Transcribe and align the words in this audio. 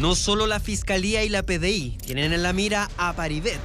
No 0.00 0.14
solo 0.14 0.46
la 0.46 0.60
Fiscalía 0.60 1.24
y 1.24 1.28
la 1.28 1.42
PDI 1.42 1.98
tienen 2.02 2.32
en 2.32 2.42
la 2.42 2.54
mira 2.54 2.88
a 2.96 3.12
Paribet. 3.12 3.60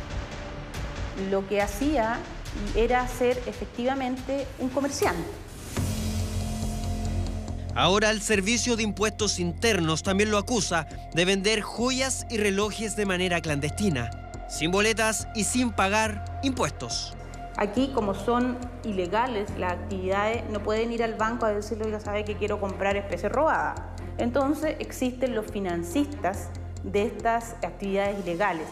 Lo 1.31 1.47
que 1.47 1.61
hacía 1.61 2.19
era 2.75 3.07
ser 3.07 3.41
efectivamente 3.45 4.45
un 4.59 4.67
comerciante. 4.67 5.23
Ahora 7.73 8.11
el 8.11 8.21
Servicio 8.21 8.75
de 8.75 8.83
Impuestos 8.83 9.39
Internos 9.39 10.03
también 10.03 10.29
lo 10.29 10.37
acusa 10.37 10.87
de 11.13 11.23
vender 11.23 11.61
joyas 11.61 12.27
y 12.29 12.35
relojes 12.35 12.97
de 12.97 13.05
manera 13.05 13.39
clandestina, 13.39 14.09
sin 14.49 14.71
boletas 14.71 15.29
y 15.35 15.45
sin 15.45 15.71
pagar 15.71 16.41
impuestos. 16.43 17.15
Aquí, 17.55 17.91
como 17.93 18.13
son 18.13 18.57
ilegales 18.83 19.49
las 19.57 19.71
actividades, 19.71 20.43
no 20.49 20.61
pueden 20.61 20.91
ir 20.91 21.01
al 21.01 21.13
banco 21.13 21.45
a 21.45 21.53
decirle, 21.53 21.85
oiga, 21.85 22.01
sabe 22.01 22.25
que 22.25 22.35
quiero 22.35 22.59
comprar 22.59 22.97
especie 22.97 23.29
robada. 23.29 23.94
Entonces 24.17 24.75
existen 24.79 25.35
los 25.35 25.47
financistas 25.47 26.49
de 26.83 27.03
estas 27.03 27.55
actividades 27.63 28.23
ilegales. 28.23 28.67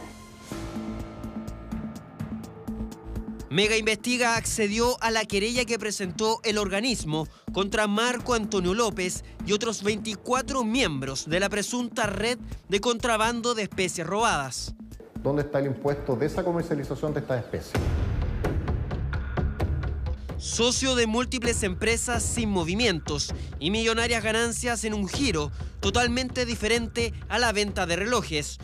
Mega 3.50 3.78
Investiga 3.78 4.36
accedió 4.36 4.98
a 5.00 5.12
la 5.12 5.26
querella 5.26 5.64
que 5.66 5.78
presentó 5.78 6.40
el 6.44 6.58
organismo 6.58 7.28
contra 7.52 7.86
Marco 7.86 8.34
Antonio 8.34 8.74
López 8.74 9.24
y 9.46 9.54
otros 9.54 9.84
24 9.84 10.64
miembros 10.64 11.30
de 11.30 11.40
la 11.40 11.50
presunta 11.50 12.08
red 12.08 12.40
de 12.68 12.82
contrabando 12.82 13.54
de 13.54 13.64
especies 13.64 14.08
robadas. 14.08 14.74
¿Dónde 15.22 15.44
está 15.44 15.60
el 15.60 15.68
impuesto 15.68 16.16
de 16.16 16.26
esa 16.26 16.44
comercialización 16.44 17.14
de 17.14 17.20
estas 17.20 17.44
especies? 17.44 17.74
Socio 20.44 20.96
de 20.96 21.08
múltiples 21.08 21.64
empresas 21.64 22.22
sin 22.22 22.50
movimientos 22.50 23.34
y 23.62 23.72
millonarias 23.72 24.22
ganancias 24.22 24.84
en 24.84 24.94
un 24.94 25.08
giro 25.08 25.54
totalmente 25.80 26.46
diferente 26.46 27.14
a 27.30 27.40
la 27.40 27.54
venta 27.54 27.86
de 27.86 27.96
relojes. 27.96 28.58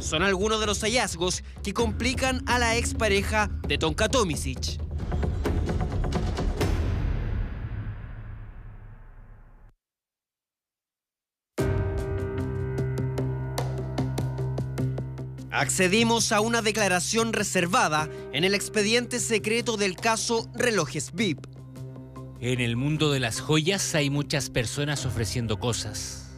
Son 0.00 0.24
algunos 0.24 0.58
de 0.58 0.66
los 0.66 0.80
hallazgos 0.80 1.44
que 1.62 1.72
complican 1.72 2.42
a 2.46 2.58
la 2.58 2.76
expareja 2.76 3.48
de 3.68 3.78
Tonka 3.78 4.08
Tomisic. 4.08 4.79
Accedimos 15.52 16.30
a 16.30 16.40
una 16.40 16.62
declaración 16.62 17.32
reservada 17.32 18.08
en 18.32 18.44
el 18.44 18.54
expediente 18.54 19.18
secreto 19.18 19.76
del 19.76 19.96
caso 19.96 20.48
Relojes 20.54 21.12
VIP. 21.12 21.44
En 22.40 22.60
el 22.60 22.76
mundo 22.76 23.10
de 23.10 23.18
las 23.18 23.40
joyas 23.40 23.96
hay 23.96 24.10
muchas 24.10 24.48
personas 24.48 25.04
ofreciendo 25.06 25.58
cosas. 25.58 26.30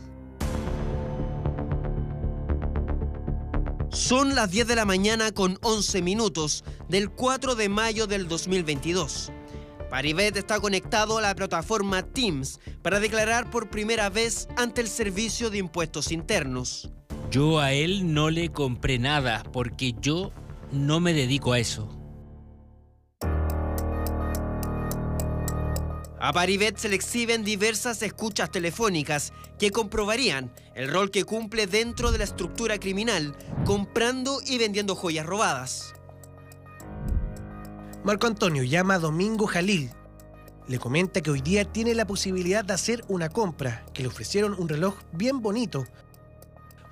Son 3.90 4.34
las 4.34 4.50
10 4.50 4.66
de 4.68 4.77
la 4.77 4.86
mañana 4.86 5.30
con 5.33 5.58
11 5.60 6.00
minutos 6.00 6.64
del 6.88 7.10
4 7.10 7.55
de 7.55 7.68
mayo 7.68 8.06
del 8.06 8.27
2022. 8.28 9.30
Paribet 9.90 10.38
está 10.38 10.58
conectado 10.58 11.18
a 11.18 11.20
la 11.20 11.34
plataforma 11.34 12.02
Teams 12.02 12.60
para 12.80 12.98
declarar 12.98 13.50
por 13.50 13.68
primera 13.68 14.08
vez 14.08 14.48
ante 14.56 14.80
el 14.80 14.88
Servicio 14.88 15.50
de 15.50 15.58
Impuestos 15.58 16.10
Internos. 16.12 16.90
Yo 17.33 17.61
a 17.61 17.72
él 17.72 18.12
no 18.12 18.28
le 18.28 18.50
compré 18.50 18.98
nada 18.98 19.42
porque 19.55 19.94
yo 20.02 20.33
no 20.70 21.00
me 21.00 21.14
dedico 21.14 21.55
a 21.55 21.58
eso. 21.58 21.89
A 26.20 26.30
Paribet 26.34 26.77
se 26.77 26.91
le 26.91 26.94
exhiben 26.94 27.42
diversas 27.42 28.02
escuchas 28.02 28.50
telefónicas 28.50 29.33
que 29.58 29.70
comprobarían 29.70 30.52
el 30.74 30.92
rol 30.92 31.11
que 31.11 31.24
cumple 31.24 31.66
dentro 31.66 32.12
de 32.12 32.19
la 32.19 32.24
estructura 32.24 32.77
criminal, 32.77 33.34
comprando 33.64 34.40
y 34.45 34.58
vendiendo 34.58 34.95
joyas 34.95 35.24
robadas. 35.24 35.95
Marco 38.05 38.27
Antonio 38.27 38.62
llama 38.62 38.96
a 38.96 38.98
Domingo 38.98 39.46
Jalil. 39.46 39.90
Le 40.68 40.79
comenta 40.79 41.23
que 41.23 41.30
hoy 41.30 41.40
día 41.40 41.64
tiene 41.64 41.95
la 41.95 42.06
posibilidad 42.06 42.62
de 42.62 42.74
hacer 42.74 43.02
una 43.08 43.30
compra, 43.30 43.86
que 43.95 44.02
le 44.02 44.08
ofrecieron 44.08 44.55
un 44.58 44.68
reloj 44.68 44.96
bien 45.12 45.40
bonito, 45.40 45.86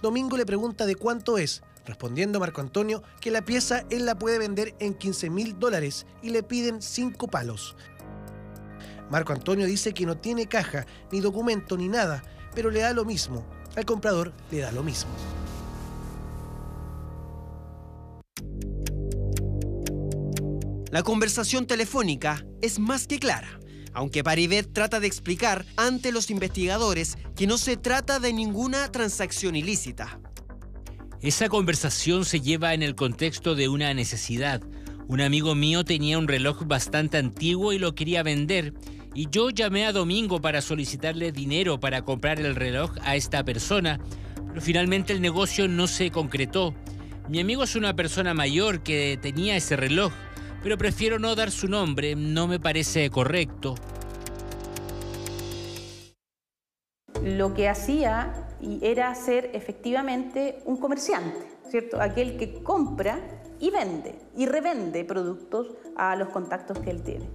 Domingo 0.03 0.38
le 0.38 0.47
pregunta 0.47 0.87
de 0.87 0.97
cuánto 0.97 1.37
es, 1.37 1.62
respondiendo 1.84 2.41
Marco 2.41 2.62
Antonio 2.62 3.03
que 3.21 3.31
la 3.31 3.44
pieza 3.44 3.84
él 3.91 4.06
la 4.06 4.19
puede 4.19 4.38
vender 4.38 4.75
en 4.78 4.94
15 4.94 5.28
mil 5.28 5.59
dólares 5.59 6.06
y 6.22 6.31
le 6.31 6.43
piden 6.43 6.81
5 6.81 7.28
palos. 7.28 7.77
Marco 9.11 9.33
Antonio 9.33 9.66
dice 9.66 9.93
que 9.93 10.06
no 10.06 10.16
tiene 10.16 10.47
caja, 10.47 10.87
ni 11.12 11.21
documento, 11.21 11.77
ni 11.77 11.88
nada, 11.88 12.22
pero 12.55 12.71
le 12.71 12.81
da 12.81 12.94
lo 12.94 13.05
mismo. 13.05 13.44
Al 13.77 13.84
comprador 13.84 14.33
le 14.50 14.61
da 14.61 14.72
lo 14.72 14.83
mismo. 14.83 15.11
La 20.91 21.03
conversación 21.03 21.67
telefónica 21.67 22.44
es 22.62 22.78
más 22.78 23.06
que 23.06 23.19
clara 23.19 23.59
aunque 23.94 24.24
Paribet 24.24 24.72
trata 24.72 25.00
de 25.00 25.06
explicar 25.06 25.64
ante 25.76 26.12
los 26.12 26.30
investigadores 26.30 27.18
que 27.36 27.46
no 27.46 27.58
se 27.58 27.76
trata 27.76 28.20
de 28.20 28.32
ninguna 28.32 28.90
transacción 28.92 29.56
ilícita. 29.56 30.20
Esa 31.20 31.48
conversación 31.48 32.24
se 32.24 32.40
lleva 32.40 32.72
en 32.72 32.82
el 32.82 32.94
contexto 32.94 33.54
de 33.54 33.68
una 33.68 33.92
necesidad. 33.92 34.62
Un 35.06 35.20
amigo 35.20 35.54
mío 35.54 35.84
tenía 35.84 36.18
un 36.18 36.28
reloj 36.28 36.64
bastante 36.64 37.18
antiguo 37.18 37.72
y 37.72 37.78
lo 37.78 37.94
quería 37.94 38.22
vender, 38.22 38.72
y 39.14 39.28
yo 39.30 39.50
llamé 39.50 39.86
a 39.86 39.92
Domingo 39.92 40.40
para 40.40 40.62
solicitarle 40.62 41.32
dinero 41.32 41.80
para 41.80 42.02
comprar 42.02 42.40
el 42.40 42.54
reloj 42.54 42.92
a 43.02 43.16
esta 43.16 43.44
persona, 43.44 44.00
pero 44.48 44.60
finalmente 44.60 45.12
el 45.12 45.20
negocio 45.20 45.68
no 45.68 45.88
se 45.88 46.10
concretó. 46.10 46.74
Mi 47.28 47.40
amigo 47.40 47.64
es 47.64 47.76
una 47.76 47.94
persona 47.94 48.34
mayor 48.34 48.82
que 48.82 49.18
tenía 49.20 49.56
ese 49.56 49.76
reloj 49.76 50.12
pero 50.62 50.76
prefiero 50.78 51.19
no 51.19 51.34
dar 51.34 51.50
su 51.50 51.69
nombre, 51.69 52.15
no 52.16 52.47
me 52.47 52.60
parece 52.60 53.10
correcto. 53.10 53.75
Lo 57.22 57.54
que 57.54 57.69
hacía 57.69 58.48
era 58.82 59.15
ser 59.15 59.50
efectivamente 59.54 60.60
un 60.65 60.78
comerciante, 60.78 61.47
¿cierto? 61.69 62.00
Aquel 62.00 62.37
que 62.37 62.62
compra 62.62 63.20
y 63.59 63.70
vende 63.70 64.19
y 64.37 64.47
revende 64.47 65.04
productos 65.04 65.69
a 65.97 66.16
los 66.16 66.28
contactos 66.28 66.78
que 66.78 66.91
él 66.91 67.03
tiene. 67.03 67.28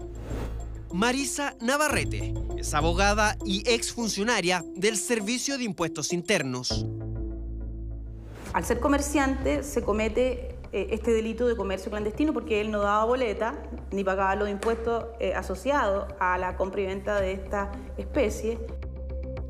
Marisa 0.92 1.56
Navarrete 1.60 2.34
es 2.58 2.74
abogada 2.74 3.38
y 3.46 3.70
exfuncionaria 3.70 4.64
del 4.76 4.98
Servicio 4.98 5.58
de 5.58 5.66
Impuestos 5.66 6.14
Internos. 6.14 6.86
Al 8.54 8.64
ser 8.64 8.80
comerciante 8.80 9.64
se 9.64 9.84
comete 9.84 10.55
eh, 10.72 10.88
este 10.92 11.12
delito 11.12 11.48
de 11.48 11.56
comercio 11.56 11.90
clandestino 11.90 12.34
porque 12.34 12.62
él 12.62 12.72
no 12.72 12.80
daba 12.80 13.06
boleta 13.06 13.62
ni 13.92 14.04
pagaba 14.04 14.36
los 14.36 14.50
impuestos 14.50 15.06
eh, 15.20 15.34
asociados 15.34 16.06
a 16.20 16.38
la 16.38 16.58
compra 16.58 16.82
y 16.82 16.86
venta 16.86 17.20
de 17.22 17.34
esta 17.34 17.72
especie. 17.98 18.60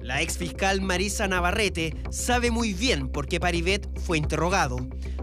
La 0.01 0.21
ex 0.21 0.37
fiscal 0.37 0.81
Marisa 0.81 1.27
Navarrete 1.27 1.95
sabe 2.11 2.51
muy 2.51 2.73
bien 2.73 3.09
por 3.09 3.27
qué 3.27 3.39
Paribet 3.39 3.87
fue 3.99 4.19
interrogado. 4.19 4.77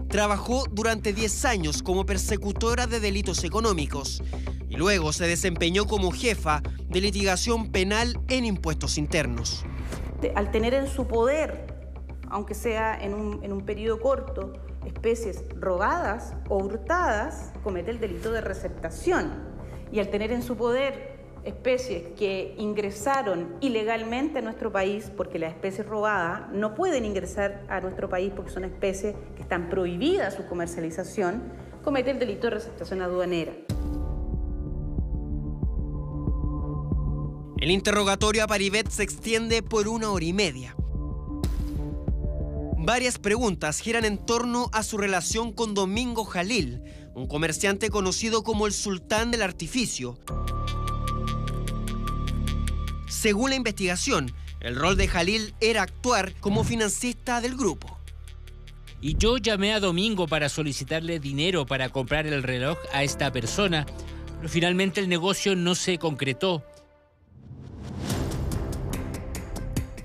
Trabajó 0.09 0.65
durante 0.69 1.13
10 1.13 1.45
años 1.45 1.81
como 1.81 2.05
persecutora 2.05 2.85
de 2.85 2.99
delitos 2.99 3.43
económicos 3.45 4.21
y 4.69 4.75
luego 4.75 5.13
se 5.13 5.25
desempeñó 5.25 5.85
como 5.85 6.11
jefa 6.11 6.61
de 6.89 6.99
litigación 6.99 7.71
penal 7.71 8.19
en 8.27 8.43
impuestos 8.43 8.97
internos. 8.97 9.63
Al 10.35 10.51
tener 10.51 10.73
en 10.73 10.87
su 10.87 11.07
poder, 11.07 11.65
aunque 12.29 12.53
sea 12.53 12.97
en 13.01 13.13
un, 13.13 13.43
en 13.43 13.53
un 13.53 13.65
periodo 13.65 14.01
corto, 14.01 14.53
especies 14.85 15.43
robadas 15.59 16.33
o 16.49 16.57
hurtadas, 16.57 17.51
comete 17.63 17.91
el 17.91 17.99
delito 17.99 18.31
de 18.31 18.41
receptación. 18.41 19.31
Y 19.91 19.99
al 19.99 20.09
tener 20.09 20.31
en 20.31 20.41
su 20.41 20.55
poder 20.55 21.13
especies 21.43 22.09
que 22.17 22.55
ingresaron 22.57 23.55
ilegalmente 23.59 24.39
a 24.39 24.41
nuestro 24.41 24.71
país, 24.71 25.11
porque 25.15 25.39
las 25.39 25.53
especies 25.53 25.85
robadas 25.85 26.49
no 26.51 26.73
pueden 26.73 27.05
ingresar 27.05 27.65
a 27.69 27.81
nuestro 27.81 28.09
país 28.09 28.31
porque 28.35 28.51
son 28.51 28.63
especies 28.63 29.15
que 29.35 29.41
están 29.41 29.69
prohibidas 29.69 30.35
su 30.35 30.45
comercialización, 30.45 31.43
comete 31.83 32.11
el 32.11 32.19
delito 32.19 32.47
de 32.47 32.51
receptación 32.51 33.01
aduanera. 33.01 33.53
El 37.57 37.71
interrogatorio 37.71 38.43
a 38.43 38.47
Paribet 38.47 38.89
se 38.89 39.03
extiende 39.03 39.63
por 39.63 39.87
una 39.87 40.11
hora 40.11 40.25
y 40.25 40.33
media. 40.33 40.75
Varias 42.85 43.17
preguntas 43.17 43.79
giran 43.79 44.03
en 44.03 44.17
torno 44.17 44.69
a 44.73 44.83
su 44.83 44.97
relación 44.97 45.53
con 45.53 45.73
Domingo 45.73 46.25
Jalil, 46.25 46.81
un 47.15 47.27
comerciante 47.27 47.89
conocido 47.89 48.43
como 48.43 48.67
el 48.67 48.73
sultán 48.73 49.31
del 49.31 49.41
artificio. 49.41 50.19
Según 53.07 53.51
la 53.51 53.55
investigación, 53.55 54.33
el 54.59 54.75
rol 54.75 54.97
de 54.97 55.07
Jalil 55.07 55.55
era 55.61 55.81
actuar 55.81 56.33
como 56.41 56.65
financista 56.65 57.39
del 57.39 57.55
grupo. 57.55 57.97
Y 58.99 59.15
yo 59.15 59.37
llamé 59.37 59.73
a 59.73 59.79
Domingo 59.79 60.27
para 60.27 60.49
solicitarle 60.49 61.21
dinero 61.21 61.65
para 61.65 61.87
comprar 61.87 62.27
el 62.27 62.43
reloj 62.43 62.77
a 62.91 63.03
esta 63.03 63.31
persona, 63.31 63.85
pero 64.39 64.49
finalmente 64.49 64.99
el 64.99 65.07
negocio 65.07 65.55
no 65.55 65.75
se 65.75 65.97
concretó. 65.97 66.65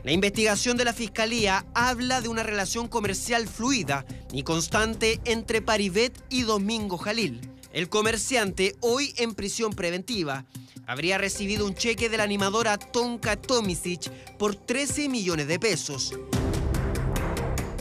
La 0.09 0.15
investigación 0.15 0.79
de 0.79 0.87
la 0.87 0.95
Fiscalía 0.95 1.67
habla 1.75 2.23
de 2.23 2.29
una 2.29 2.43
relación 2.43 2.89
comercial 2.89 3.47
fluida 3.47 4.07
y 4.33 4.43
constante 4.43 5.21
entre 5.27 5.61
Paribet 5.61 6.19
y 6.31 6.45
Domingo 6.45 6.97
Jalil. 6.97 7.43
El 7.75 7.91
comerciante, 7.91 8.75
hoy 8.81 9.13
en 9.19 9.35
prisión 9.35 9.75
preventiva, 9.75 10.47
habría 10.87 11.19
recibido 11.19 11.67
un 11.67 11.75
cheque 11.75 12.09
de 12.09 12.17
la 12.17 12.23
animadora 12.23 12.79
Tonka 12.79 13.37
Tomisic 13.37 14.11
por 14.39 14.55
13 14.55 15.11
millones 15.11 15.47
de 15.47 15.59
pesos 15.59 16.15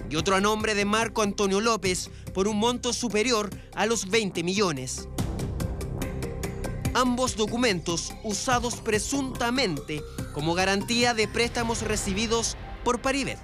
y 0.10 0.18
otro 0.18 0.36
a 0.36 0.42
nombre 0.42 0.76
de 0.76 0.84
Marco 0.84 1.22
Antonio 1.22 1.62
López 1.62 2.10
por 2.34 2.50
un 2.50 2.60
monto 2.60 2.92
superior 2.92 3.50
a 3.74 3.86
los 3.86 4.10
20 4.10 4.44
millones. 4.44 5.08
Ambos 6.94 7.38
documentos 7.38 8.12
usados 8.26 8.76
presuntamente 8.82 10.04
como 10.38 10.54
garantía 10.54 11.16
de 11.16 11.28
préstamos 11.28 11.82
recibidos 11.82 12.58
por 12.84 13.02
Paribet. 13.02 13.40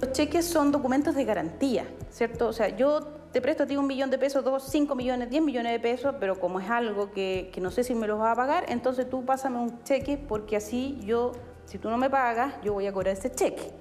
Los 0.00 0.12
cheques 0.12 0.46
son 0.46 0.72
documentos 0.72 1.14
de 1.14 1.26
garantía, 1.26 1.84
¿cierto? 2.08 2.48
O 2.48 2.54
sea, 2.54 2.74
yo 2.74 3.00
te 3.30 3.42
presto 3.42 3.64
a 3.64 3.66
ti 3.66 3.76
un 3.76 3.86
millón 3.86 4.08
de 4.08 4.16
pesos, 4.16 4.42
dos, 4.42 4.64
cinco 4.66 4.94
millones, 4.94 5.28
diez 5.28 5.42
millones 5.42 5.72
de 5.72 5.78
pesos, 5.78 6.14
pero 6.18 6.40
como 6.40 6.58
es 6.58 6.70
algo 6.70 7.12
que, 7.12 7.52
no 7.60 7.70
sé 7.70 7.84
si 7.84 7.94
me 7.94 8.06
los 8.06 8.18
va 8.18 8.32
a 8.32 8.34
pagar, 8.34 8.64
entonces 8.68 9.10
tú 9.10 9.26
pásame 9.26 9.58
un 9.58 9.82
cheque 9.82 10.16
porque 10.16 10.56
así 10.56 10.98
yo, 11.04 11.32
si 11.66 11.76
tú 11.76 11.90
no 11.90 11.98
me 11.98 12.08
pagas, 12.08 12.54
yo 12.62 12.72
voy 12.72 12.86
a 12.86 12.92
cobrar 12.94 13.12
ese 13.12 13.30
cheque 13.30 13.72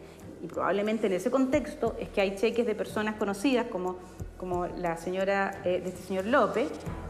y 0.42 0.48
probablemente 0.48 1.08
en 1.08 1.14
ese 1.14 1.32
contexto 1.32 1.96
es 2.02 2.10
que 2.10 2.20
hay 2.20 2.36
cheques 2.36 2.66
de 2.66 2.76
personas 2.76 3.16
conocidas 3.16 3.68
como, 3.68 3.96
como 4.38 4.68
la 4.68 4.98
señora 4.98 5.62
eh, 5.64 5.80
de 5.80 5.88
este 5.88 6.02
señor 6.02 6.26
López 6.26 6.68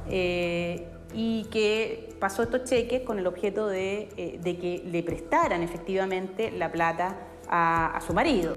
eh, 0.07 0.88
y 1.15 1.45
que 1.45 2.12
pasó 2.23 2.43
estos 2.43 2.63
cheques 2.63 3.01
con 3.01 3.19
el 3.19 3.27
objeto 3.27 3.67
de, 3.67 4.07
eh, 4.15 4.39
de 4.41 4.57
que 4.57 4.81
le 4.85 5.03
prestaran 5.03 5.61
efectivamente 5.61 6.51
la 6.51 6.71
plata 6.71 7.17
a, 7.49 7.97
a 7.97 7.99
su 7.99 8.13
marido. 8.13 8.55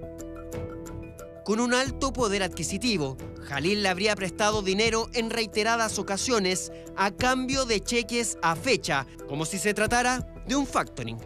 Con 1.45 1.59
un 1.59 1.75
alto 1.75 2.13
poder 2.13 2.45
adquisitivo, 2.45 3.17
Jalil 3.49 3.83
le 3.83 3.89
habría 3.89 4.15
prestado 4.15 4.63
dinero 4.63 5.09
en 5.15 5.31
reiteradas 5.31 5.99
ocasiones 5.99 6.71
a 6.97 7.11
cambio 7.11 7.65
de 7.65 7.81
cheques 7.81 8.39
a 8.41 8.55
fecha, 8.55 9.05
como 9.29 9.45
si 9.45 9.59
se 9.59 9.75
tratara 9.75 10.21
de 10.47 10.55
un 10.55 10.65
factoring 10.65 11.19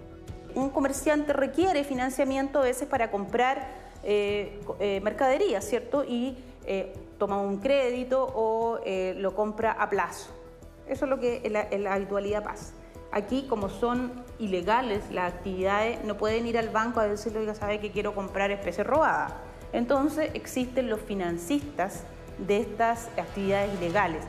un 0.55 0.71
comerciante 0.71 1.33
requiere 1.33 1.85
financiamiento 1.85 2.59
a 2.59 2.63
veces 2.63 2.89
para 2.89 3.11
comprar 3.11 3.69
eh, 4.03 4.61
eh, 4.81 5.01
mercadería, 5.03 5.61
¿cierto? 5.61 6.05
Y 6.05 6.37
eh, 6.67 6.93
toma 7.19 7.41
un 7.41 7.59
crédito 7.59 8.33
o 8.35 8.81
lo 9.17 9.35
compra 9.35 9.73
a 9.73 9.89
plazo. 9.89 10.41
Eso 10.87 11.05
es 11.05 11.11
lo 11.11 11.21
que 11.21 11.49
la, 11.51 11.93
habitualidad 11.95 12.43
pasa. 12.43 12.75
Aquí, 13.13 13.47
como 13.49 13.69
son 13.69 14.13
ilegales 14.39 15.03
las 15.11 15.35
actividades, 15.35 16.05
no 16.05 16.17
pueden 16.17 16.47
ir 16.47 16.59
al 16.59 16.69
banco 16.69 17.01
a 17.01 17.07
decirle, 17.07 17.41
oiga, 17.41 17.55
sabe 17.55 17.81
que 17.81 17.91
quiero 17.91 18.15
comprar 18.15 18.51
especie 18.51 18.85
robada. 18.85 19.43
Entonces 19.73 20.31
existen 20.35 20.89
los 20.89 21.01
financistas 21.01 22.05
de 22.39 22.59
estas 22.59 23.09
actividades 23.19 23.71
ilegales. 23.81 24.25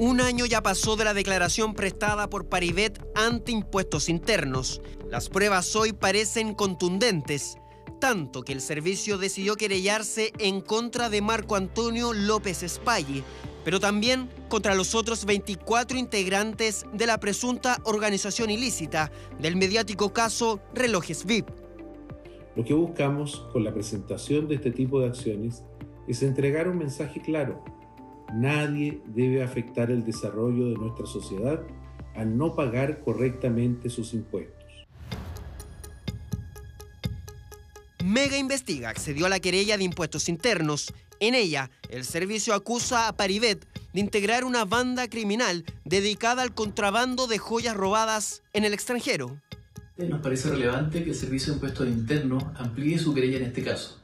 Un 0.00 0.20
año 0.20 0.46
ya 0.46 0.62
pasó 0.62 0.94
de 0.94 1.04
la 1.04 1.12
declaración 1.12 1.74
prestada 1.74 2.30
por 2.30 2.48
Paribet 2.48 3.04
ante 3.16 3.50
impuestos 3.50 4.08
internos. 4.08 4.80
Las 5.10 5.28
pruebas 5.28 5.74
hoy 5.74 5.92
parecen 5.92 6.54
contundentes, 6.54 7.58
tanto 7.98 8.42
que 8.42 8.52
el 8.52 8.60
servicio 8.60 9.18
decidió 9.18 9.56
querellarse 9.56 10.32
en 10.38 10.60
contra 10.60 11.10
de 11.10 11.22
Marco 11.22 11.56
Antonio 11.56 12.12
López 12.12 12.62
Espalle, 12.62 13.22
pero 13.64 13.80
también 13.80 14.28
contra 14.48 14.74
los 14.74 14.94
otros 14.94 15.24
24 15.24 15.98
integrantes 15.98 16.86
de 16.92 17.06
la 17.06 17.18
presunta 17.18 17.78
organización 17.84 18.50
ilícita 18.50 19.10
del 19.40 19.56
mediático 19.56 20.12
caso 20.12 20.60
Relojes 20.74 21.24
VIP. 21.24 21.48
Lo 22.56 22.64
que 22.64 22.74
buscamos 22.74 23.46
con 23.52 23.64
la 23.64 23.72
presentación 23.72 24.48
de 24.48 24.56
este 24.56 24.70
tipo 24.70 25.00
de 25.00 25.08
acciones 25.08 25.62
es 26.06 26.22
entregar 26.22 26.68
un 26.68 26.78
mensaje 26.78 27.20
claro 27.20 27.62
Nadie 28.32 29.00
debe 29.06 29.42
afectar 29.42 29.90
el 29.90 30.04
desarrollo 30.04 30.68
de 30.68 30.74
nuestra 30.74 31.06
sociedad 31.06 31.62
al 32.14 32.36
no 32.36 32.54
pagar 32.54 33.00
correctamente 33.00 33.88
sus 33.88 34.12
impuestos. 34.12 34.67
Mega 38.08 38.38
Investiga 38.38 38.88
accedió 38.88 39.26
a 39.26 39.28
la 39.28 39.38
querella 39.38 39.76
de 39.76 39.84
impuestos 39.84 40.30
internos. 40.30 40.94
En 41.20 41.34
ella, 41.34 41.70
el 41.90 42.06
servicio 42.06 42.54
acusa 42.54 43.06
a 43.06 43.14
Paribet 43.14 43.66
de 43.92 44.00
integrar 44.00 44.46
una 44.46 44.64
banda 44.64 45.10
criminal 45.10 45.62
dedicada 45.84 46.40
al 46.40 46.54
contrabando 46.54 47.26
de 47.26 47.36
joyas 47.36 47.76
robadas 47.76 48.40
en 48.54 48.64
el 48.64 48.72
extranjero. 48.72 49.38
Nos 49.98 50.22
parece 50.22 50.48
relevante 50.48 51.04
que 51.04 51.10
el 51.10 51.16
Servicio 51.16 51.52
de 51.52 51.56
Impuestos 51.56 51.86
Internos 51.86 52.44
amplíe 52.56 52.98
su 52.98 53.12
querella 53.12 53.36
en 53.36 53.44
este 53.44 53.62
caso. 53.62 54.00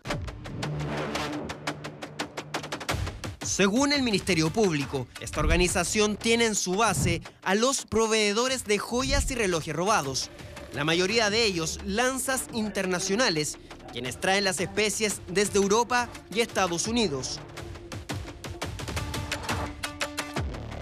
Según 3.40 3.94
el 3.94 4.02
Ministerio 4.02 4.50
Público, 4.50 5.08
esta 5.22 5.40
organización 5.40 6.18
tiene 6.18 6.44
en 6.44 6.56
su 6.56 6.74
base 6.74 7.22
a 7.42 7.54
los 7.54 7.86
proveedores 7.86 8.66
de 8.66 8.76
joyas 8.76 9.30
y 9.30 9.34
relojes 9.34 9.74
robados, 9.74 10.30
la 10.74 10.84
mayoría 10.84 11.30
de 11.30 11.44
ellos 11.44 11.78
lanzas 11.86 12.46
internacionales, 12.52 13.58
quienes 13.94 14.18
traen 14.18 14.42
las 14.42 14.58
especies 14.58 15.20
desde 15.28 15.60
Europa 15.60 16.08
y 16.34 16.40
Estados 16.40 16.88
Unidos. 16.88 17.38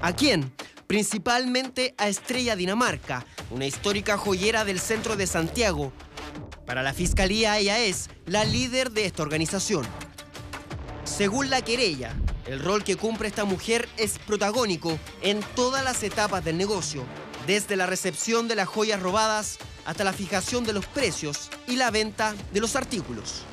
¿A 0.01 0.15
quién? 0.15 0.51
Principalmente 0.87 1.95
a 1.99 2.09
Estrella 2.09 2.57
Dinamarca, 2.57 3.27
una 3.51 3.67
histórica 3.67 4.17
joyera 4.17 4.65
del 4.65 4.81
centro 4.81 5.15
de 5.15 5.27
Santiago. 5.27 5.93
Para 6.65 6.83
la 6.83 6.95
Fiscalía 6.95 7.59
ella 7.59 7.81
es 7.81 8.09
la 8.25 8.47
líder 8.47 8.93
de 8.93 9.05
esta 9.05 9.23
organización. 9.23 9.85
Según 11.05 11.51
la 11.51 11.61
querella, 11.61 12.15
el 12.47 12.61
rol 12.61 12.83
que 12.83 12.97
cumple 12.97 13.29
esta 13.29 13.45
mujer 13.45 13.91
es 13.99 14.19
protagónico 14.21 14.99
en 15.21 15.41
todas 15.55 15.85
las 15.85 16.03
etapas 16.03 16.43
del 16.47 16.57
negocio, 16.57 17.05
desde 17.47 17.77
la 17.77 17.85
recepción 17.85 18.49
de 18.49 18.55
las 18.55 18.69
joyas 18.69 19.03
robadas 19.03 19.59
hasta 19.85 20.05
la 20.05 20.13
fijación 20.13 20.65
de 20.65 20.73
los 20.73 20.87
precios 20.87 21.51
y 21.67 21.77
la 21.77 21.91
venta 21.91 22.35
de 22.53 22.61
los 22.61 22.77
artículos. 22.77 23.45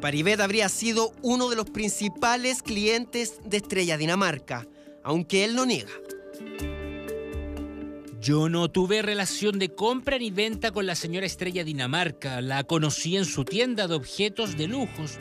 Paribet 0.00 0.40
habría 0.40 0.68
sido 0.68 1.12
uno 1.22 1.48
de 1.48 1.56
los 1.56 1.70
principales 1.70 2.62
clientes 2.62 3.38
de 3.44 3.58
Estrella 3.58 3.96
Dinamarca, 3.96 4.66
aunque 5.04 5.44
él 5.44 5.54
no 5.54 5.64
niega. 5.64 5.92
Yo 8.20 8.48
no 8.48 8.70
tuve 8.70 9.02
relación 9.02 9.58
de 9.58 9.74
compra 9.74 10.18
ni 10.18 10.30
venta 10.30 10.70
con 10.70 10.86
la 10.86 10.94
señora 10.94 11.26
Estrella 11.26 11.64
Dinamarca. 11.64 12.40
La 12.40 12.62
conocí 12.62 13.16
en 13.16 13.24
su 13.24 13.44
tienda 13.44 13.88
de 13.88 13.94
objetos 13.94 14.56
de 14.56 14.68
lujos 14.68 15.18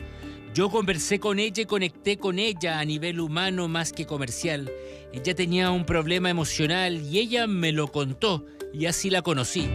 yo 0.54 0.70
conversé 0.70 1.20
con 1.20 1.40
ella 1.40 1.64
y 1.64 1.66
conecté 1.66 2.18
con 2.18 2.38
ella 2.38 2.80
a 2.80 2.86
nivel 2.86 3.20
humano 3.20 3.68
más 3.68 3.94
que 3.94 4.06
comercial. 4.06 4.70
Ella 5.14 5.34
tenía 5.34 5.72
un 5.72 5.86
problema 5.86 6.30
emocional 6.30 7.02
y 7.02 7.20
ella 7.20 7.48
me 7.48 7.72
lo 7.72 7.88
contó 7.88 8.46
y 8.74 8.86
así 8.86 9.10
la 9.10 9.22
conocí. 9.22 9.70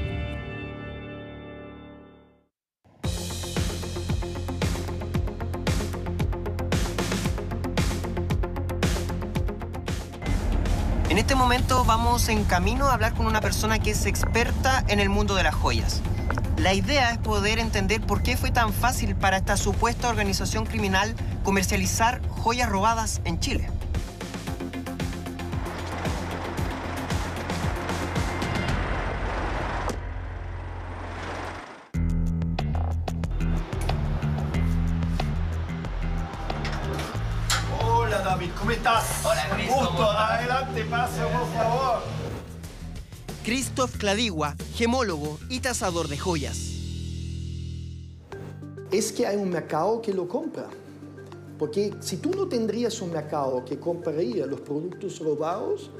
En 11.08 11.18
este 11.18 11.34
momento 11.34 11.84
vamos 11.86 12.28
en 12.28 12.44
camino 12.44 12.86
a 12.86 12.94
hablar 12.94 13.14
con 13.14 13.26
una 13.26 13.40
persona 13.40 13.78
que 13.78 13.92
es 13.92 14.04
experta 14.04 14.84
en 14.88 15.00
el 15.00 15.08
mundo 15.08 15.34
de 15.34 15.44
las 15.44 15.54
joyas. 15.54 16.02
La 16.58 16.72
idea 16.72 17.10
es 17.10 17.18
poder 17.18 17.58
entender 17.58 18.00
por 18.00 18.22
qué 18.22 18.36
fue 18.36 18.50
tan 18.50 18.72
fácil 18.72 19.14
para 19.14 19.36
esta 19.36 19.58
supuesta 19.58 20.08
organización 20.08 20.64
criminal 20.64 21.14
comercializar 21.44 22.26
joyas 22.28 22.68
robadas 22.70 23.20
en 23.24 23.38
Chile. 23.40 23.70
Hola 37.84 38.18
David, 38.22 38.50
¿cómo 38.58 38.70
estás? 38.70 39.04
Hola 39.24 39.46
Cristo. 39.50 39.74
Gusto, 39.76 40.10
adelante, 40.10 40.84
pasa 40.86 41.22
por 41.28 41.52
favor. 41.52 42.15
Christoph 43.46 43.96
Cladigua, 43.98 44.56
gemólogo 44.74 45.38
y 45.48 45.60
tasador 45.60 46.08
de 46.08 46.18
joyas. 46.18 46.58
Es 48.90 49.12
que 49.12 49.24
hay 49.24 49.36
un 49.36 49.50
mercado 49.50 50.02
que 50.02 50.12
lo 50.12 50.26
compra. 50.26 50.66
Porque 51.56 51.94
si 52.00 52.16
tú 52.16 52.30
no 52.30 52.48
tendrías 52.48 53.00
un 53.00 53.12
mercado 53.12 53.64
que 53.64 53.78
compraría 53.78 54.46
los 54.46 54.62
productos 54.62 55.20
robados, 55.20 55.92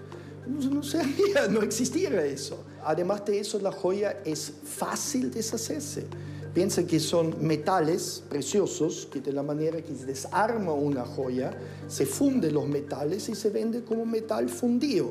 no, 0.45 0.83
sería, 0.83 1.47
no 1.49 1.63
existiera 1.63 2.27
eso. 2.27 2.65
Además 2.83 3.25
de 3.25 3.39
eso, 3.39 3.61
la 3.61 3.71
joya 3.71 4.19
es 4.25 4.53
fácil 4.65 5.31
de 5.31 5.37
deshacerse. 5.37 6.05
Piensa 6.53 6.85
que 6.85 6.99
son 6.99 7.37
metales 7.47 8.25
preciosos 8.29 9.07
que 9.07 9.21
de 9.21 9.33
la 9.33 9.45
manera 9.45 9.81
que 9.81 9.95
se 9.95 10.05
desarma 10.05 10.73
una 10.73 11.07
joya, 11.07 11.57
se 11.87 12.07
funden 12.07 12.55
los 12.55 12.67
metales 12.67 13.29
y 13.29 13.37
se 13.37 13.51
vende 13.51 13.85
como 13.85 14.05
metal 14.05 14.49
fundido. 14.49 15.11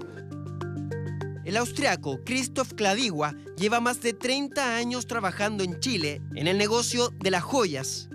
El 1.45 1.57
austriaco 1.57 2.21
Christoph 2.25 2.73
Kladigua 2.73 3.35
lleva 3.55 3.79
más 3.79 4.01
de 4.01 4.13
30 4.13 4.77
años 4.77 5.05
trabajando 5.05 5.63
en 5.63 5.79
Chile 5.79 6.19
en 6.33 6.47
el 6.47 6.57
negocio 6.57 7.09
de 7.19 7.29
las 7.29 7.43
joyas. 7.43 8.09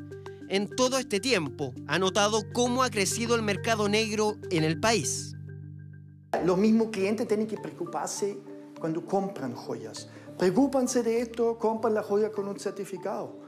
En 0.48 0.68
todo 0.68 0.98
este 0.98 1.20
tiempo 1.20 1.72
ha 1.86 2.00
notado 2.00 2.42
cómo 2.52 2.82
ha 2.82 2.90
crecido 2.90 3.36
el 3.36 3.42
mercado 3.42 3.88
negro 3.88 4.34
en 4.50 4.64
el 4.64 4.80
país. 4.80 5.36
Los 6.44 6.58
mismos 6.58 6.88
clientes 6.90 7.28
tienen 7.28 7.46
que 7.46 7.56
preocuparse 7.56 8.36
cuando 8.80 9.06
compran 9.06 9.54
joyas. 9.54 10.08
Preocúpanse 10.36 11.04
de 11.04 11.20
esto, 11.20 11.56
compran 11.56 11.94
la 11.94 12.02
joya 12.02 12.32
con 12.32 12.48
un 12.48 12.58
certificado. 12.58 13.38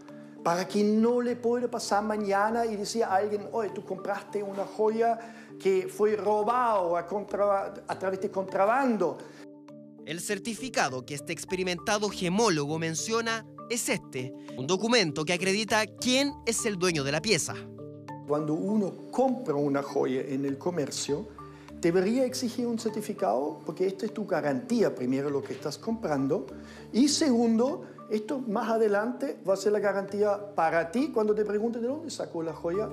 Para 0.45 0.69
que 0.69 0.85
no 0.85 1.21
le 1.21 1.35
pueda 1.35 1.69
pasar 1.69 2.05
mañana 2.05 2.67
y 2.67 2.77
decir 2.77 3.03
a 3.03 3.17
alguien, 3.17 3.49
oye, 3.51 3.71
tú 3.71 3.85
compraste 3.85 4.45
una 4.45 4.65
joya 4.65 5.19
que 5.59 5.89
fue 5.89 6.15
robado 6.15 6.97
a, 6.97 7.01
a 7.89 7.99
través 7.99 8.21
de 8.21 8.31
contrabando. 8.31 9.19
El 10.05 10.21
certificado 10.21 11.07
que 11.07 11.15
este 11.15 11.33
experimentado 11.33 12.09
gemólogo 12.09 12.77
menciona 12.79 13.47
es 13.71 13.89
este, 13.89 14.35
un 14.57 14.67
documento 14.67 15.25
que 15.25 15.33
acredita 15.33 15.87
quién 15.87 16.33
es 16.45 16.67
el 16.67 16.77
dueño 16.77 17.05
de 17.05 17.13
la 17.13 17.23
pieza. 17.23 17.55
Cuando 18.27 18.55
uno 18.55 18.93
compra 19.13 19.55
una 19.55 19.81
joya 19.81 20.23
en 20.23 20.45
el 20.45 20.59
comercio, 20.59 21.29
debería 21.81 22.25
exigir 22.25 22.67
un 22.67 22.81
certificado 22.81 23.61
porque 23.65 23.87
esta 23.87 24.05
es 24.05 24.13
tu 24.13 24.27
garantía, 24.27 24.93
primero, 24.93 25.31
lo 25.31 25.41
que 25.41 25.53
estás 25.53 25.79
comprando. 25.79 26.47
Y 26.93 27.07
segundo, 27.07 27.85
esto 28.11 28.41
más 28.41 28.71
adelante 28.71 29.39
va 29.49 29.55
a 29.55 29.57
ser 29.57 29.71
la 29.71 29.79
garantía 29.79 30.53
para 30.57 30.91
ti 30.91 31.13
cuando 31.15 31.33
te 31.33 31.45
pregunten 31.45 31.81
de 31.81 31.89
dónde 31.89 32.11
sacó 32.11 32.43
la 32.43 32.53
joya. 32.53 32.89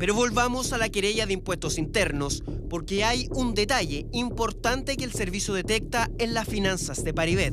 Pero 0.00 0.14
volvamos 0.14 0.72
a 0.72 0.78
la 0.78 0.88
querella 0.88 1.26
de 1.26 1.34
impuestos 1.34 1.76
internos, 1.76 2.42
porque 2.70 3.04
hay 3.04 3.28
un 3.32 3.52
detalle 3.52 4.06
importante 4.12 4.96
que 4.96 5.04
el 5.04 5.12
servicio 5.12 5.52
detecta 5.52 6.08
en 6.16 6.32
las 6.32 6.48
finanzas 6.48 7.04
de 7.04 7.12
Paribet. 7.12 7.52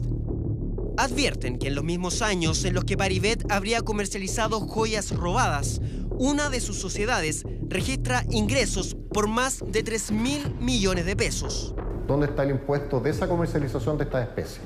Advierten 0.96 1.60
que 1.60 1.68
en 1.68 1.76
los 1.76 1.84
mismos 1.84 2.22
años 2.22 2.64
en 2.64 2.74
los 2.74 2.86
que 2.86 2.96
Paribet 2.96 3.44
habría 3.52 3.82
comercializado 3.82 4.62
joyas 4.62 5.12
robadas, 5.12 5.82
una 6.12 6.50
de 6.50 6.62
sus 6.62 6.78
sociedades 6.78 7.44
registra 7.68 8.24
ingresos 8.30 8.96
por 9.12 9.28
más 9.28 9.62
de 9.68 9.84
3 9.84 10.12
mil 10.14 10.56
millones 10.58 11.06
de 11.06 11.18
pesos. 11.18 11.76
¿Dónde 12.08 12.28
está 12.28 12.44
el 12.44 12.52
impuesto 12.52 13.02
de 13.02 13.10
esa 13.10 13.28
comercialización 13.28 13.98
de 13.98 14.06
esta 14.06 14.24
especie? 14.24 14.62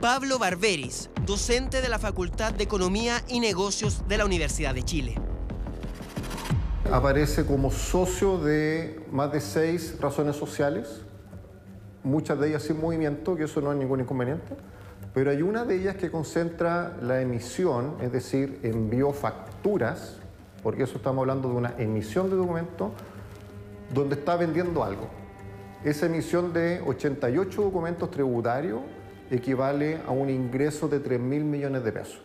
Pablo 0.00 0.40
Barberis, 0.40 1.10
docente 1.24 1.80
de 1.80 1.88
la 1.88 2.00
Facultad 2.00 2.52
de 2.54 2.64
Economía 2.64 3.22
y 3.28 3.38
Negocios 3.38 4.02
de 4.08 4.18
la 4.18 4.24
Universidad 4.24 4.74
de 4.74 4.82
Chile 4.82 5.14
aparece 6.92 7.44
como 7.46 7.70
socio 7.70 8.38
de 8.38 9.00
más 9.10 9.32
de 9.32 9.40
seis 9.40 9.96
razones 10.00 10.36
sociales, 10.36 11.02
muchas 12.02 12.38
de 12.38 12.48
ellas 12.48 12.62
sin 12.62 12.80
movimiento, 12.80 13.36
que 13.36 13.44
eso 13.44 13.60
no 13.60 13.72
es 13.72 13.78
ningún 13.78 14.00
inconveniente, 14.00 14.54
pero 15.12 15.30
hay 15.30 15.42
una 15.42 15.64
de 15.64 15.76
ellas 15.76 15.96
que 15.96 16.10
concentra 16.10 16.96
la 17.00 17.20
emisión, 17.20 17.96
es 18.00 18.12
decir, 18.12 18.60
envió 18.62 19.12
facturas, 19.12 20.18
porque 20.62 20.84
eso 20.84 20.96
estamos 20.96 21.22
hablando 21.22 21.48
de 21.48 21.54
una 21.54 21.74
emisión 21.78 22.30
de 22.30 22.36
documento, 22.36 22.92
donde 23.92 24.16
está 24.16 24.36
vendiendo 24.36 24.82
algo. 24.82 25.08
Esa 25.84 26.06
emisión 26.06 26.52
de 26.52 26.82
88 26.86 27.62
documentos 27.62 28.10
tributarios 28.10 28.80
equivale 29.30 30.00
a 30.06 30.10
un 30.10 30.30
ingreso 30.30 30.88
de 30.88 31.00
3 31.00 31.20
mil 31.20 31.44
millones 31.44 31.84
de 31.84 31.92
pesos. 31.92 32.22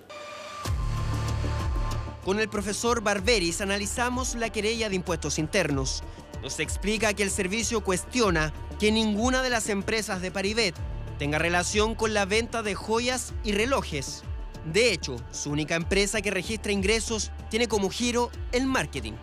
Con 2.25 2.39
el 2.39 2.49
profesor 2.49 3.01
Barberis 3.01 3.61
analizamos 3.61 4.35
la 4.35 4.49
querella 4.49 4.89
de 4.89 4.95
impuestos 4.95 5.39
internos. 5.39 6.03
Nos 6.41 6.59
explica 6.59 7.13
que 7.13 7.23
el 7.23 7.31
servicio 7.31 7.81
cuestiona 7.81 8.51
que 8.77 8.91
ninguna 8.91 9.41
de 9.41 9.49
las 9.49 9.69
empresas 9.69 10.21
de 10.21 10.29
Paribet 10.29 10.75
tenga 11.17 11.39
relación 11.39 11.95
con 11.95 12.13
la 12.13 12.25
venta 12.25 12.61
de 12.61 12.75
joyas 12.75 13.33
y 13.43 13.53
relojes. 13.53 14.23
De 14.65 14.91
hecho, 14.91 15.15
su 15.31 15.51
única 15.51 15.75
empresa 15.75 16.21
que 16.21 16.29
registra 16.29 16.73
ingresos 16.73 17.31
tiene 17.49 17.69
como 17.69 17.89
giro 17.89 18.29
el 18.51 18.65
marketing. 18.65 19.13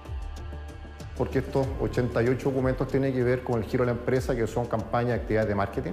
Porque 1.19 1.41
estos 1.41 1.67
88 1.81 2.49
documentos 2.49 2.88
tienen 2.88 3.12
que 3.12 3.23
ver 3.23 3.43
con 3.43 3.62
el 3.62 3.69
giro 3.69 3.85
de 3.85 3.93
la 3.93 3.99
empresa, 3.99 4.35
que 4.35 4.47
son 4.47 4.67
campañas 4.67 5.11
de 5.11 5.15
actividades 5.17 5.49
de 5.49 5.55
marketing, 5.55 5.93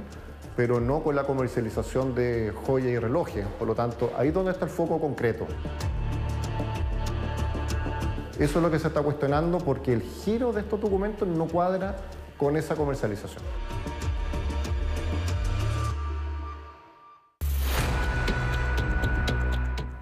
pero 0.56 0.80
no 0.80 1.04
con 1.04 1.16
la 1.16 1.26
comercialización 1.26 2.16
de 2.16 2.54
joyas 2.66 2.90
y 2.90 2.98
relojes. 2.98 3.46
Por 3.60 3.68
lo 3.68 3.76
tanto, 3.76 4.14
ahí 4.18 4.30
es 4.30 4.34
donde 4.34 4.52
está 4.52 4.66
el 4.66 4.72
foco 4.72 5.00
concreto. 5.00 5.48
Eso 8.40 8.58
es 8.58 8.64
lo 8.64 8.72
que 8.72 8.80
se 8.80 8.88
está 8.88 9.02
cuestionando 9.02 9.60
porque 9.60 9.94
el 9.94 10.02
giro 10.02 10.52
de 10.52 10.62
estos 10.62 10.82
documentos 10.82 11.28
no 11.28 11.48
cuadra 11.48 11.96
con 12.38 12.58
esa 12.58 12.76
comercialización. 12.76 13.44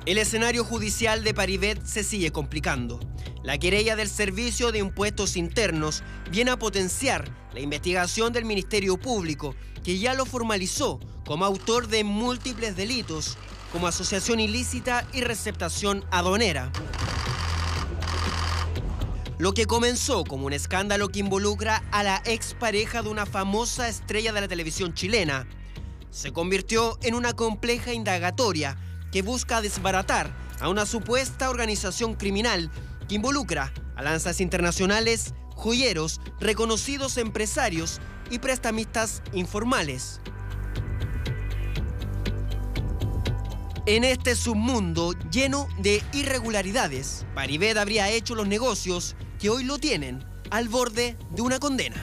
El 0.05 0.17
escenario 0.17 0.63
judicial 0.63 1.23
de 1.23 1.33
Paribet 1.33 1.85
se 1.85 2.03
sigue 2.03 2.31
complicando. 2.31 2.99
La 3.43 3.57
querella 3.57 3.95
del 3.95 4.07
Servicio 4.07 4.71
de 4.71 4.79
Impuestos 4.79 5.35
Internos 5.35 6.03
viene 6.31 6.51
a 6.51 6.57
potenciar 6.57 7.29
la 7.53 7.59
investigación 7.59 8.33
del 8.33 8.45
Ministerio 8.45 8.97
Público, 8.97 9.55
que 9.83 9.99
ya 9.99 10.13
lo 10.13 10.25
formalizó 10.25 10.99
como 11.25 11.45
autor 11.45 11.87
de 11.87 12.03
múltiples 12.03 12.75
delitos, 12.75 13.37
como 13.71 13.87
asociación 13.87 14.39
ilícita 14.39 15.05
y 15.13 15.21
receptación 15.21 16.05
aduanera. 16.11 16.71
Lo 19.41 19.55
que 19.55 19.65
comenzó 19.65 20.23
como 20.23 20.45
un 20.45 20.53
escándalo 20.53 21.09
que 21.09 21.17
involucra 21.17 21.83
a 21.89 22.03
la 22.03 22.21
expareja 22.25 23.01
de 23.01 23.09
una 23.09 23.25
famosa 23.25 23.89
estrella 23.89 24.31
de 24.33 24.41
la 24.41 24.47
televisión 24.47 24.93
chilena, 24.93 25.47
se 26.11 26.31
convirtió 26.31 26.99
en 27.01 27.15
una 27.15 27.33
compleja 27.33 27.91
indagatoria 27.91 28.77
que 29.11 29.23
busca 29.23 29.59
desbaratar 29.59 30.31
a 30.59 30.69
una 30.69 30.85
supuesta 30.85 31.49
organización 31.49 32.13
criminal 32.13 32.69
que 33.09 33.15
involucra 33.15 33.73
a 33.95 34.03
lanzas 34.03 34.41
internacionales, 34.41 35.33
joyeros, 35.55 36.21
reconocidos 36.39 37.17
empresarios 37.17 37.99
y 38.29 38.37
prestamistas 38.37 39.23
informales. 39.33 40.21
En 43.87 44.03
este 44.03 44.35
submundo 44.35 45.13
lleno 45.31 45.67
de 45.79 46.03
irregularidades, 46.13 47.25
Paribet 47.33 47.77
habría 47.77 48.07
hecho 48.11 48.35
los 48.35 48.47
negocios 48.47 49.15
que 49.41 49.49
hoy 49.49 49.63
lo 49.63 49.79
tienen 49.79 50.23
al 50.51 50.69
borde 50.69 51.17
de 51.31 51.41
una 51.41 51.57
condena. 51.57 51.95